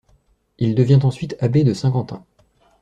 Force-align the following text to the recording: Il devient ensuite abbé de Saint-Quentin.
Il 0.57 0.73
devient 0.73 0.97
ensuite 1.03 1.35
abbé 1.41 1.63
de 1.63 1.75
Saint-Quentin. 1.75 2.25